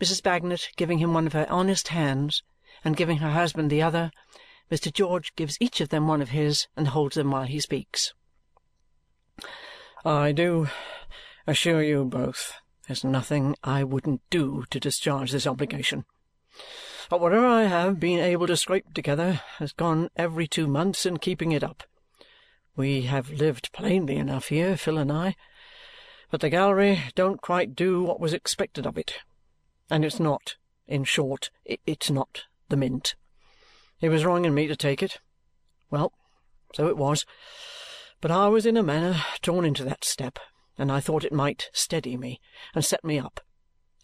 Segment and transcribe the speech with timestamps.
[0.00, 0.22] Mrs.
[0.22, 2.42] Bagnet giving him one of her honest hands
[2.84, 4.10] and giving her husband the other,
[4.70, 4.92] Mr.
[4.92, 8.12] George gives each of them one of his and holds them while he speaks.
[10.04, 10.68] "I do
[11.46, 12.54] assure you both
[12.86, 16.04] there's nothing I wouldn't do to discharge this obligation.
[17.08, 21.18] But whatever I have been able to scrape together has gone every two months in
[21.18, 21.84] keeping it up.
[22.76, 25.36] We have lived plainly enough here, Phil and I,
[26.30, 29.14] but the gallery don't quite do what was expected of it.
[29.94, 30.56] And it's not,
[30.88, 33.14] in short, it's not the Mint.
[34.00, 35.20] It was wrong in me to take it.
[35.88, 36.12] Well,
[36.74, 37.24] so it was.
[38.20, 40.40] But I was in a manner drawn into that step,
[40.76, 42.40] and I thought it might steady me
[42.74, 43.40] and set me up.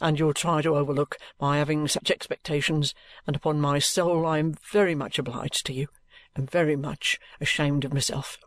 [0.00, 2.94] And you'll try to overlook my having such expectations,
[3.26, 5.88] and upon my soul I am very much obliged to you,
[6.36, 8.38] and very much ashamed of myself.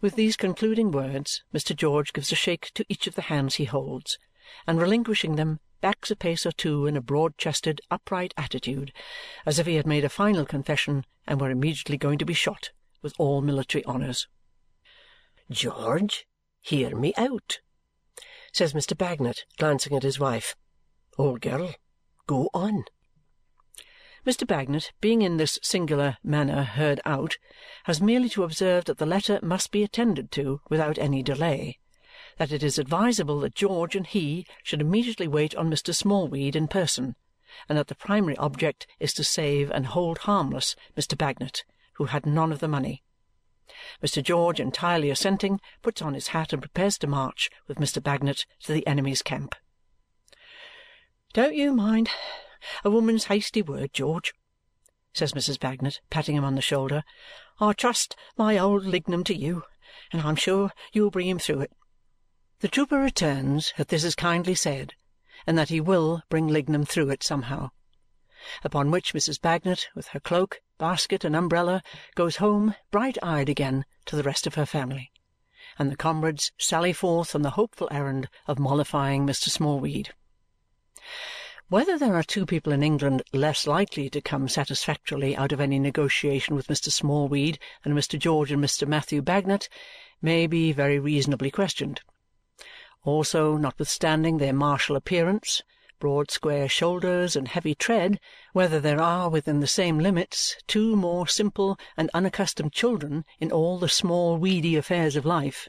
[0.00, 1.74] With these concluding words, Mr.
[1.74, 4.18] George gives a shake to each of the hands he holds,
[4.68, 8.92] and relinquishing them, backs a pace or two in a broad-chested, upright attitude,
[9.44, 12.70] as if he had made a final confession and were immediately going to be shot
[13.02, 14.28] with all military honours.
[15.50, 16.26] "George,
[16.60, 17.60] hear me out,"
[18.52, 18.96] says Mr.
[18.96, 20.56] Bagnet, glancing at his wife.
[21.18, 21.74] "Old girl,
[22.26, 22.84] go on."
[24.26, 24.44] Mr.
[24.44, 27.36] Bagnet, being in this singular manner heard out,
[27.84, 31.78] has merely to observe that the letter must be attended to without any delay,
[32.38, 35.94] that it is advisable that George and he should immediately wait on Mr.
[35.94, 37.16] Smallweed in person,
[37.68, 41.16] and that the primary object is to save and hold harmless Mr.
[41.16, 41.64] Bagnet,
[41.94, 43.02] who had none of the money.
[44.02, 44.22] Mr.
[44.22, 48.02] George, entirely assenting, puts on his hat and prepares to march with Mr.
[48.02, 49.54] Bagnet to the enemy's camp.
[51.32, 52.10] "Don't you mind
[52.84, 54.34] a woman's hasty word, George,"
[55.12, 55.58] says Mrs.
[55.58, 57.02] Bagnet, patting him on the shoulder.
[57.60, 59.64] "I trust my old Lignum to you,
[60.12, 61.72] and I am sure you will bring him through it."
[62.60, 64.94] The trooper returns that this is kindly said
[65.46, 67.70] and that he will bring Lignum through it somehow.
[68.64, 69.38] Upon which Mrs.
[69.38, 71.82] Bagnet, with her cloak, basket, and umbrella,
[72.14, 75.12] goes home, bright-eyed again, to the rest of her family,
[75.78, 79.50] and the comrades sally forth on the hopeful errand of mollifying Mr.
[79.50, 80.14] Smallweed.
[81.68, 85.78] Whether there are two people in England less likely to come satisfactorily out of any
[85.78, 86.90] negotiation with Mr.
[86.90, 88.18] Smallweed than Mr.
[88.18, 88.88] George and Mr.
[88.88, 89.68] Matthew Bagnet
[90.22, 92.00] may be very reasonably questioned.
[93.06, 95.62] Also, notwithstanding their martial appearance,
[96.00, 98.18] broad square shoulders, and heavy tread,
[98.52, 103.78] whether there are, within the same limits, two more simple and unaccustomed children in all
[103.78, 105.68] the small weedy affairs of life.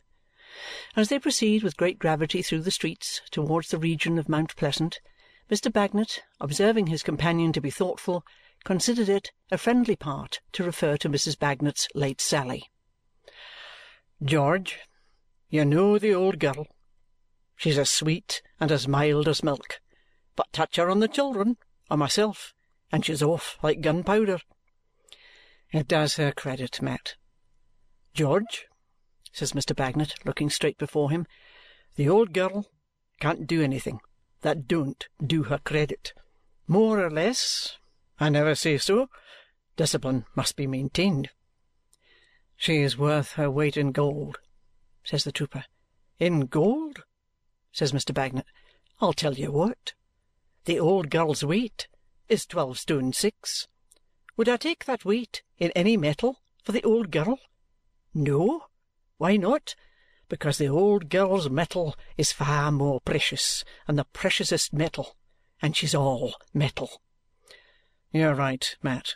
[0.96, 5.00] As they proceed with great gravity through the streets towards the region of Mount Pleasant,
[5.48, 5.72] Mr.
[5.72, 8.26] Bagnet, observing his companion to be thoughtful,
[8.64, 11.38] considered it a friendly part to refer to Mrs.
[11.38, 12.72] Bagnet's late sally.
[14.24, 14.80] "George,
[15.52, 16.66] you know the old girl.
[17.58, 19.82] She's as sweet and as mild as milk.
[20.36, 21.58] But touch her on the children,
[21.90, 22.54] or myself,
[22.92, 24.40] and she's off like gunpowder."
[25.72, 27.16] "It does her credit, Mat."
[28.14, 28.68] "George,"
[29.32, 29.76] says Mr.
[29.76, 31.26] Bagnet, looking straight before him,
[31.96, 32.70] "the old girl
[33.20, 34.02] can't do anything
[34.42, 36.14] that don't do her credit.
[36.68, 37.80] More or less
[38.20, 39.10] I never say so
[39.76, 41.32] discipline must be maintained."
[42.56, 44.38] "She is worth her weight in gold,"
[45.04, 45.66] says the trooper.
[46.20, 47.04] "In gold?"
[47.78, 48.12] Says Mr.
[48.12, 48.48] Bagnet.
[49.00, 49.94] "I'll tell you what.
[50.66, 51.88] The old girl's weight
[52.28, 53.68] is twelve stone six.
[54.36, 57.40] Would I take that weight in any metal for the old girl?
[58.16, 58.66] No.
[59.18, 59.76] Why not?
[60.30, 65.16] because the old girl's metal is far more precious than the preciousest metal,
[65.62, 67.02] and she's all metal.
[68.12, 69.16] You're right, Mat.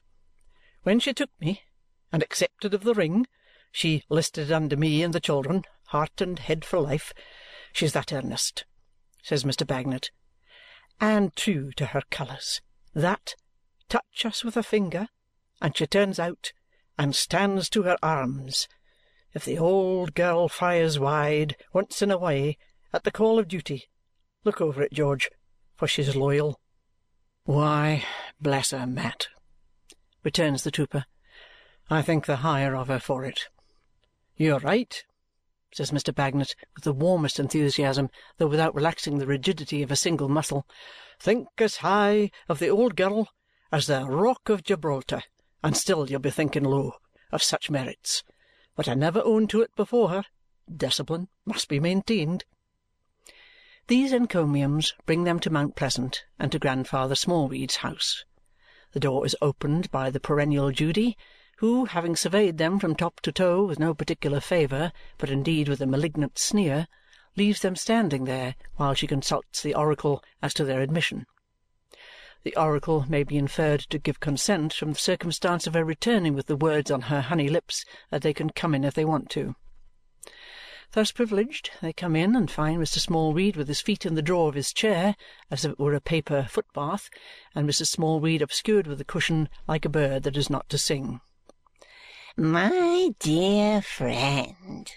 [0.83, 1.63] When she took me
[2.11, 3.27] and accepted of the ring,
[3.71, 7.13] she listed under me and the children, heart and head for life.
[7.73, 8.65] She's that earnest,
[9.23, 9.65] says Mr.
[9.65, 10.11] Bagnet,
[10.99, 12.61] and true to her colours,
[12.93, 13.35] that
[13.89, 15.07] touch us with a finger,
[15.61, 16.53] and she turns out
[16.97, 18.67] and stands to her arms
[19.33, 22.57] if the old girl fires wide once in a way
[22.91, 23.89] at the call of duty,
[24.43, 25.29] look over it, George,
[25.75, 26.59] for she's loyal."
[27.43, 28.05] "Why,
[28.41, 29.29] bless her, Mat,"
[30.23, 31.05] returns the trooper,
[31.89, 33.47] "I think the higher of her for it."
[34.35, 35.05] "You're right,"
[35.73, 36.13] says Mr.
[36.13, 40.65] Bagnet with the warmest enthusiasm, though without relaxing the rigidity of a single muscle.
[41.19, 43.29] "Think as high of the old girl
[43.71, 45.23] as the Rock of Gibraltar,
[45.63, 46.95] and still you'll be thinking low
[47.31, 48.23] of such merits
[48.73, 50.23] but I never owned to it before her.
[50.73, 52.45] Discipline must be maintained."
[53.87, 58.23] These encomiums bring them to Mount Pleasant and to Grandfather Smallweed's house.
[58.93, 61.17] The door is opened by the perennial Judy,
[61.61, 65.79] who, having surveyed them from top to toe with no particular favour, but indeed with
[65.79, 66.87] a malignant sneer,
[67.37, 71.23] leaves them standing there while she consults the oracle as to their admission.
[72.41, 76.47] The oracle may be inferred to give consent from the circumstance of her returning with
[76.47, 79.55] the words on her honey lips that they can come in if they want to.
[80.93, 82.97] Thus privileged, they come in and find Mr.
[82.97, 85.15] Smallweed with his feet in the drawer of his chair,
[85.51, 87.11] as if it were a paper foot-bath,
[87.53, 87.89] and Mrs.
[87.89, 91.21] Smallweed obscured with a cushion like a bird that is not to sing.
[92.41, 94.91] My dear friend,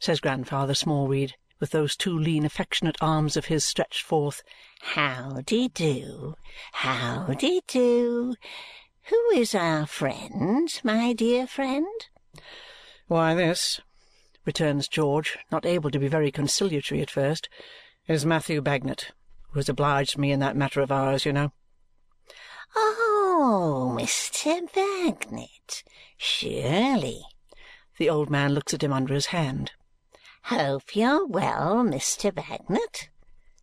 [0.00, 4.42] says Grandfather Smallweed, with those two lean affectionate arms of his stretched forth,
[4.80, 6.34] how-de-do,
[6.72, 8.34] how-de-do.
[9.04, 11.86] Who is our friend, my dear friend?
[13.06, 13.80] Why, this,
[14.44, 17.48] returns George, not able to be very conciliatory at first,
[18.08, 19.12] is Matthew Bagnet,
[19.52, 21.52] who has obliged me in that matter of ours, you know.
[22.74, 23.11] Ah,
[23.44, 24.72] Oh, Mr.
[24.72, 25.82] Bagnet,
[26.16, 27.24] surely.
[27.98, 29.72] The old man looks at him under his hand.
[30.44, 32.32] Hope you're well, Mr.
[32.32, 33.08] Bagnet.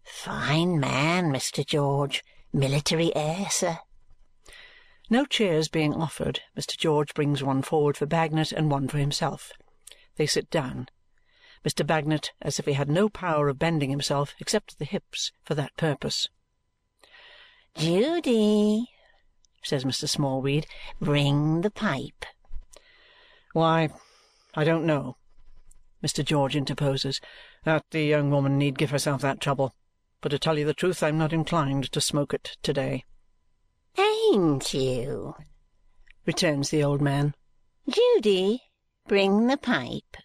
[0.03, 1.65] Fine man, Mr.
[1.65, 2.25] George.
[2.51, 3.79] Military air, sir.
[5.09, 6.77] No chairs being offered, Mr.
[6.77, 9.53] George brings one forward for Bagnet and one for himself.
[10.17, 10.89] They sit down.
[11.65, 11.87] Mr.
[11.87, 15.55] Bagnet, as if he had no power of bending himself except to the hips for
[15.55, 16.27] that purpose.
[17.75, 18.89] Judy,
[19.63, 20.07] says Mr.
[20.07, 20.65] Smallweed,
[20.99, 22.25] bring the pipe.
[23.53, 23.89] Why,
[24.55, 25.17] I don't know,
[26.03, 26.23] Mr.
[26.23, 27.19] George interposes,
[27.65, 29.73] that the young woman need give herself that trouble.
[30.21, 33.05] But to tell you the truth, I'm not inclined to smoke it to-day.
[33.97, 35.35] Ain't you?
[36.25, 37.33] returns the old man.
[37.89, 38.61] Judy,
[39.07, 40.17] bring the pipe.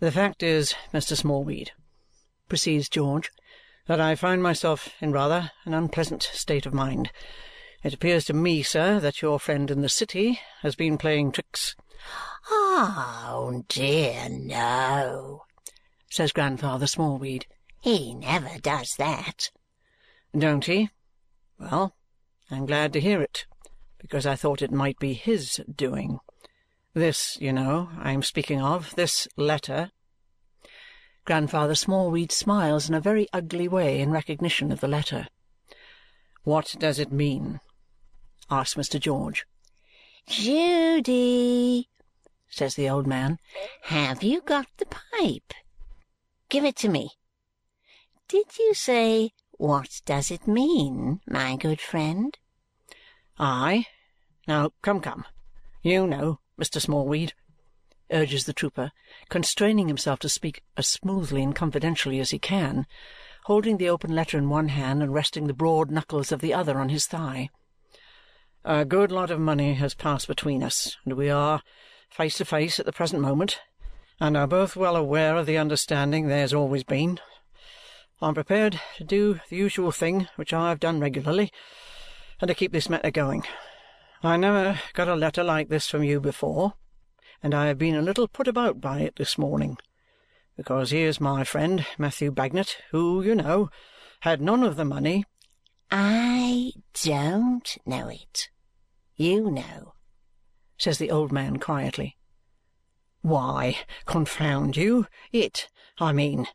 [0.00, 1.16] The fact is, Mr.
[1.16, 1.72] Smallweed,
[2.48, 3.30] proceeds George,
[3.86, 7.12] that I find myself in rather an unpleasant state of mind.
[7.82, 11.74] It appears to me, sir, that your friend in the city has been playing tricks
[12.50, 15.44] Oh, dear no,
[16.10, 17.46] says Grandfather Smallweed.
[17.80, 19.50] He never does that.
[20.36, 20.90] Don't he?
[21.58, 21.94] Well,
[22.50, 23.46] I'm glad to hear it,
[23.98, 26.18] because I thought it might be his doing.
[26.94, 29.90] This, you know, I am speaking of, this letter.
[31.24, 35.28] Grandfather Smallweed smiles in a very ugly way in recognition of the letter.
[36.42, 37.60] What does it mean?
[38.52, 39.00] Asks Mr.
[39.00, 39.46] George.
[40.26, 41.88] Judy,
[42.48, 43.38] says the old man,
[43.84, 45.54] have you got the pipe?
[46.50, 47.12] Give it to me.
[48.28, 52.38] Did you say, what does it mean, my good friend?
[53.38, 53.86] Aye.
[54.46, 55.24] Now, come, come.
[55.82, 56.80] You know, Mr.
[56.80, 57.32] Smallweed,
[58.10, 58.92] urges the trooper,
[59.30, 62.86] constraining himself to speak as smoothly and confidentially as he can,
[63.44, 66.78] holding the open letter in one hand and resting the broad knuckles of the other
[66.78, 67.48] on his thigh.
[68.64, 71.62] A good lot of money has passed between us, and we are
[72.08, 73.60] face to face at the present moment,
[74.20, 77.18] and are both well aware of the understanding there's always been.
[78.20, 81.50] I'm prepared to do the usual thing which I have done regularly,
[82.40, 83.42] and to keep this matter going.
[84.22, 86.74] I never got a letter like this from you before,
[87.42, 89.76] and I have been a little put about by it this morning,
[90.56, 93.70] because here's my friend Matthew Bagnet, who, you know,
[94.20, 95.24] had none of the money.
[95.92, 96.72] I
[97.04, 98.48] don't know it.
[99.14, 99.92] You know
[100.82, 102.16] says the old man quietly.
[103.20, 105.68] Why, confound you, it,
[105.98, 106.48] I mean.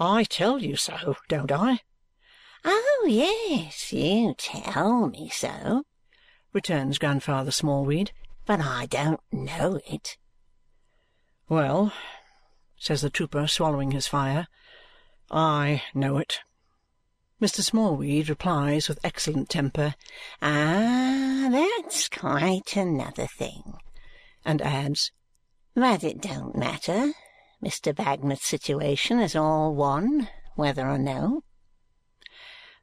[0.00, 1.78] I tell you so, don't I?
[2.64, 5.84] Oh, yes, you tell me so,
[6.52, 8.10] returns Grandfather Smallweed,
[8.44, 10.16] but I don't know it.
[11.48, 11.92] Well,
[12.76, 14.48] says the trooper, swallowing his fire,
[15.30, 16.40] I know it.
[17.40, 17.62] Mr.
[17.62, 19.94] Smallweed replies with excellent temper,
[20.42, 23.78] Ah, that's quite another thing,
[24.44, 25.10] and adds,
[25.74, 27.14] But it don't matter.
[27.64, 27.94] Mr.
[27.94, 31.42] Bagnet's situation is all one, whether or no.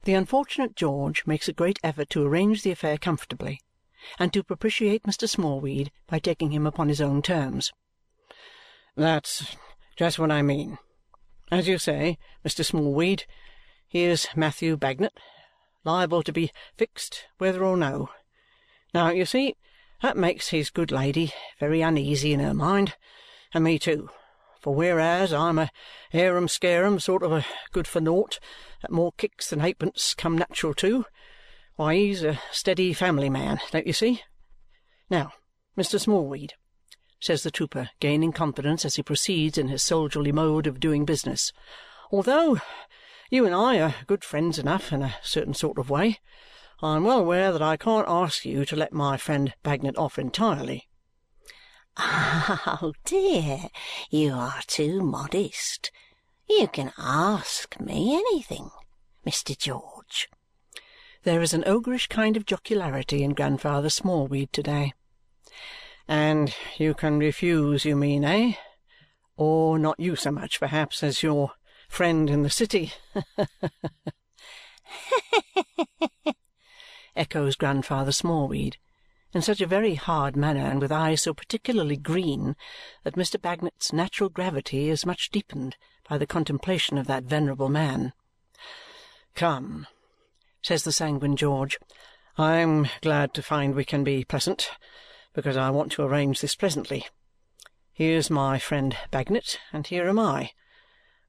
[0.06, 3.60] The unfortunate George makes a great effort to arrange the affair comfortably
[4.18, 5.30] and to propitiate Mr.
[5.30, 7.72] Smallweed by taking him upon his own terms.
[8.96, 9.56] That's
[9.96, 10.80] just what I mean.
[11.52, 12.66] As you say, Mr.
[12.66, 13.26] Smallweed,
[13.90, 15.14] Here's Matthew Bagnet,
[15.86, 18.10] liable to be fixed whether or no.
[18.94, 19.56] Now, you see,
[20.02, 22.96] that makes his good lady very uneasy in her mind,
[23.54, 24.10] and me too,
[24.60, 25.72] for whereas I'm a
[26.12, 28.40] harum-scarum sort of a good-for-naught
[28.82, 31.06] that more kicks than halfpence come natural to,
[31.78, 34.22] why, he's a steady family man, don't you see?
[35.10, 35.32] Now,
[35.78, 35.98] Mr.
[35.98, 36.56] Smallweed,
[37.22, 41.54] says the trooper, gaining confidence as he proceeds in his soldierly mode of doing business,
[42.12, 42.60] although
[43.30, 46.20] you and I are good friends enough in a certain sort of way.
[46.82, 50.20] I am well aware that I can't ask you to let my friend Bagnet off
[50.20, 50.88] entirely."
[51.98, 53.70] "Oh, dear,
[54.10, 55.92] you are too modest,"
[56.50, 58.70] You can ask me anything,
[59.26, 59.58] Mr.
[59.58, 60.30] George.
[61.24, 64.94] There is an ogreish kind of jocularity in Grandfather Smallweed to-day.
[66.08, 68.54] And you can refuse, you mean, eh?
[69.36, 71.52] Or not you so much, perhaps, as your
[71.88, 72.94] friend in the city.
[77.16, 78.78] echoes Grandfather Smallweed
[79.34, 82.56] in such a very hard manner and with eyes so particularly green
[83.04, 83.40] that Mr.
[83.42, 85.76] Bagnet's natural gravity is much deepened
[86.08, 88.14] by the contemplation of that venerable man.
[89.36, 89.88] Come,
[90.62, 91.78] says the sanguine George,
[92.38, 94.70] I am glad to find we can be pleasant,
[95.34, 97.06] because I want to arrange this pleasantly
[97.92, 100.52] Here's my friend Bagnet, and here am I.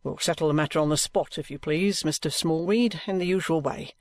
[0.02, 2.33] We'll settle the matter on the spot, if you please, Mr.
[2.33, 3.95] Smallweed, in the usual way.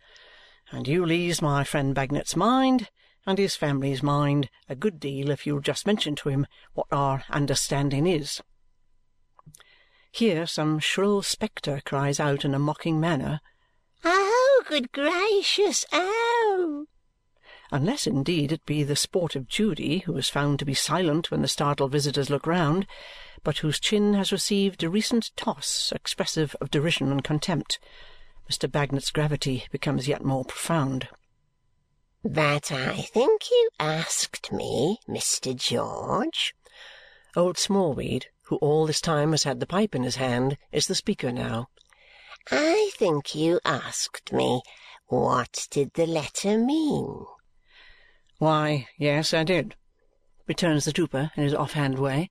[0.71, 2.89] And you'll ease my friend Bagnet's mind
[3.25, 7.23] and his family's mind a good deal if you'll just mention to him what our
[7.29, 8.41] understanding is.
[10.11, 13.41] Here some shrill spectre cries out in a mocking manner,
[14.03, 16.85] Oh, good gracious, oh!
[17.71, 21.47] Unless indeed it be the sportive Judy, who is found to be silent when the
[21.47, 22.87] startled visitors look round,
[23.43, 27.79] but whose chin has received a recent toss expressive of derision and contempt.
[28.49, 28.71] Mr.
[28.71, 31.09] Bagnet's gravity becomes yet more profound.
[32.23, 35.55] But I think you asked me, Mr.
[35.55, 36.55] George.
[37.35, 40.95] Old Smallweed, who all this time has had the pipe in his hand, is the
[40.95, 41.67] speaker now.
[42.49, 44.61] I think you asked me,
[45.07, 47.25] what did the letter mean?
[48.37, 49.75] Why, yes, I did,
[50.47, 52.29] returns the trooper in his off-hand way.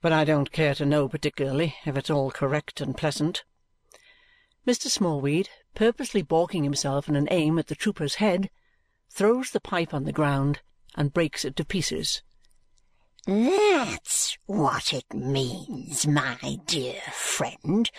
[0.00, 3.44] But I don't care to know particularly if it's all correct and pleasant.
[4.66, 4.88] Mr.
[4.88, 8.50] Smallweed, purposely balking himself in an aim at the trooper's head,
[9.10, 10.60] throws the pipe on the ground
[10.96, 12.22] and breaks it to pieces.
[13.26, 17.90] That's what it means, my dear friend.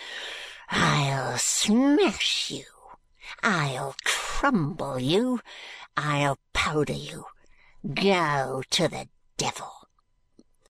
[0.70, 2.64] I'll smash you.
[3.42, 5.40] I'll crumble you.
[5.96, 7.24] I'll powder you.
[7.94, 9.85] Go to the devil.